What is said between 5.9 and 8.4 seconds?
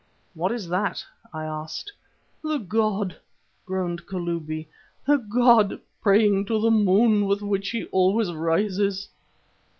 praying to the moon with which he always